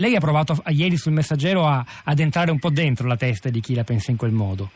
[0.00, 3.60] Lei ha provato ieri sul messaggero a, ad entrare un po' dentro la testa di
[3.60, 4.70] chi la pensa in quel modo.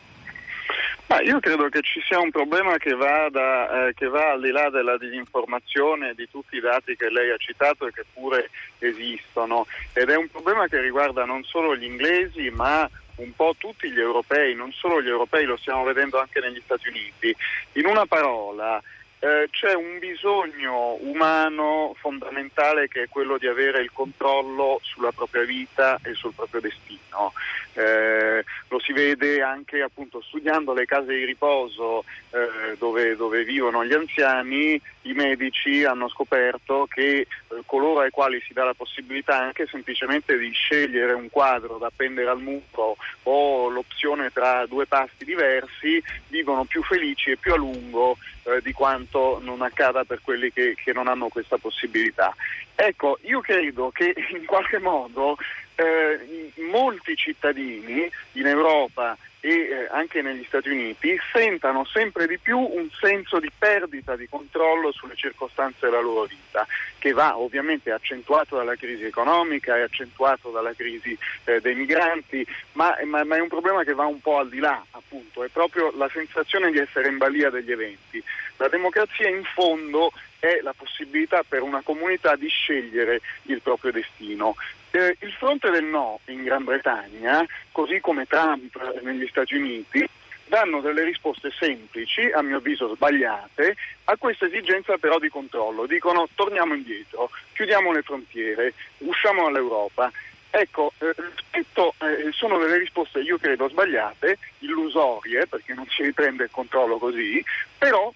[1.07, 4.41] Ma io credo che ci sia un problema che va, da, eh, che va, al
[4.41, 8.51] di là della disinformazione di tutti i dati che lei ha citato e che pure
[8.77, 13.89] esistono ed è un problema che riguarda non solo gli inglesi ma un po' tutti
[13.89, 17.35] gli europei, non solo gli europei, lo stiamo vedendo anche negli Stati Uniti.
[17.73, 18.79] In una parola,
[19.25, 25.43] eh, c'è un bisogno umano fondamentale che è quello di avere il controllo sulla propria
[25.43, 27.33] vita e sul proprio destino.
[27.73, 33.83] Eh, lo si vede anche appunto studiando le case di riposo eh, dove, dove, vivono
[33.83, 37.27] gli anziani, i medici hanno scoperto che eh,
[37.65, 42.29] coloro ai quali si dà la possibilità anche semplicemente di scegliere un quadro da appendere
[42.29, 48.17] al muro o l'opzione tra due pasti diversi vivono più felici e più a lungo
[48.43, 52.35] eh, di quanto non accada per quelli che, che non hanno questa possibilità.
[52.75, 55.37] Ecco, io credo che in qualche modo
[55.75, 62.57] eh, molti cittadini in Europa e eh, anche negli Stati Uniti sentano sempre di più
[62.57, 66.65] un senso di perdita di controllo sulle circostanze della loro vita,
[66.97, 72.97] che va ovviamente accentuato dalla crisi economica e accentuato dalla crisi eh, dei migranti, ma,
[73.03, 75.91] ma, ma, è un problema che va un po' al di là, appunto, è proprio
[75.95, 78.23] la sensazione di essere in balia degli eventi.
[78.57, 80.11] La democrazia in fondo
[80.45, 84.55] è la possibilità per una comunità di scegliere il proprio destino.
[84.91, 90.07] Eh, il fronte del no in Gran Bretagna, così come Trump negli Stati Uniti,
[90.45, 95.85] danno delle risposte semplici, a mio avviso sbagliate, a questa esigenza però di controllo.
[95.85, 100.11] Dicono torniamo indietro, chiudiamo le frontiere, usciamo dall'Europa.
[100.51, 106.45] Ecco, eh, rispetto, eh, sono delle risposte io credo sbagliate, illusorie, perché non si riprende
[106.45, 107.43] il controllo così,
[107.77, 108.13] però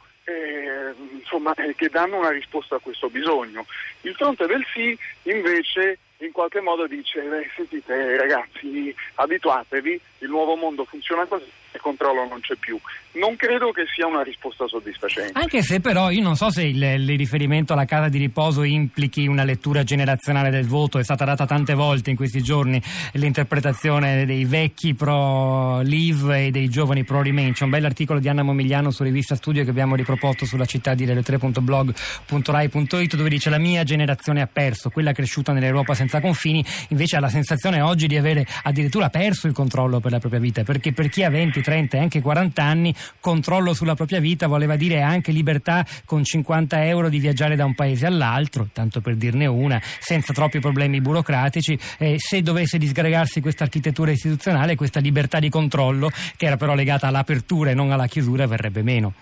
[1.30, 3.66] insomma, eh, che danno una risposta a questo bisogno.
[4.02, 7.22] Il fronte del sì invece in qualche modo dice,
[7.56, 12.80] sentite ragazzi, abituatevi, il nuovo mondo funziona così, il controllo non c'è più.
[13.14, 15.32] Non credo che sia una risposta soddisfacente.
[15.34, 19.28] Anche se però io non so se il, il, riferimento alla casa di riposo implichi
[19.28, 22.82] una lettura generazionale del voto, è stata data tante volte in questi giorni
[23.14, 27.54] l'interpretazione dei vecchi pro Live e dei giovani pro Remain.
[27.54, 31.06] C'è un bell'articolo di Anna Momigliano su rivista Studio che abbiamo riproposto sulla città di
[31.06, 37.20] radio3.blog.rai.it dove dice la mia generazione ha perso, quella cresciuta nell'Europa senza confini, invece ha
[37.20, 41.10] la sensazione oggi di avere addirittura perso il controllo per la propria vita, perché per
[41.10, 45.32] chi ha 20, 30 e anche 40 anni controllo sulla propria vita voleva dire anche
[45.32, 50.34] libertà con 50 euro di viaggiare da un paese all'altro, tanto per dirne una, senza
[50.34, 51.78] troppi problemi burocratici.
[51.98, 57.08] Eh, se dovesse disgregarsi questa architettura istituzionale, questa libertà di controllo, che era però legata
[57.08, 59.14] all'apertura e non alla chiusura, verrebbe meno.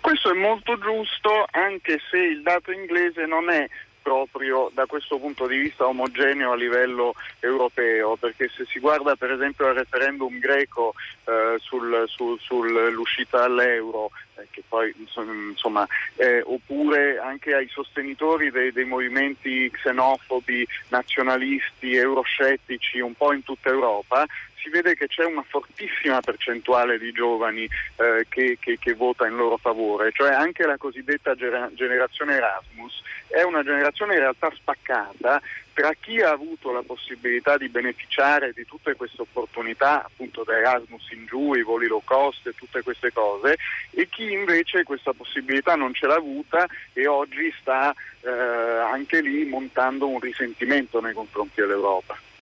[0.00, 3.66] Questo è molto giusto, anche se il dato inglese non è
[4.06, 9.32] proprio da questo punto di vista omogeneo a livello europeo, perché se si guarda per
[9.32, 10.94] esempio al referendum greco
[11.24, 15.84] eh, sul, sul, sull'uscita dall'euro, eh, che poi insomma,
[16.14, 23.70] eh, oppure anche ai sostenitori dei, dei, movimenti xenofobi, nazionalisti, euroscettici un po' in tutta
[23.70, 24.24] Europa,
[24.66, 29.36] si vede che c'è una fortissima percentuale di giovani eh, che, che, che, vota in
[29.36, 35.40] loro favore, cioè anche la cosiddetta generazione Erasmus è una generazione in realtà spaccata
[35.72, 41.10] tra chi ha avuto la possibilità di beneficiare di tutte queste opportunità, appunto da Erasmus
[41.10, 43.58] in giù, i voli low cost e tutte queste cose,
[43.90, 49.44] e chi invece questa possibilità non ce l'ha avuta e oggi sta eh, anche lì
[49.44, 52.26] montando un risentimento nei confronti dell'Europa.